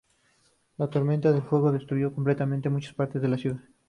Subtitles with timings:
[0.77, 3.59] La tormenta de fuego destruyó completamente muchas partes de la ciudad.